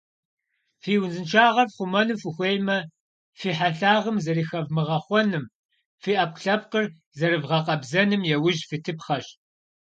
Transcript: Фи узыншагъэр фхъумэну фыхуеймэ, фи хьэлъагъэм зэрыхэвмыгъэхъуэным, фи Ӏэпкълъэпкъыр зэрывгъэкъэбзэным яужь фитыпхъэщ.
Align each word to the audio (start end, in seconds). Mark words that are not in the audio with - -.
Фи 0.81 0.93
узыншагъэр 1.03 1.67
фхъумэну 1.71 2.19
фыхуеймэ, 2.21 2.77
фи 3.39 3.49
хьэлъагъэм 3.57 4.17
зэрыхэвмыгъэхъуэным, 4.25 5.45
фи 6.01 6.11
Ӏэпкълъэпкъыр 6.17 6.85
зэрывгъэкъэбзэным 7.17 8.21
яужь 8.35 8.63
фитыпхъэщ. 8.69 9.27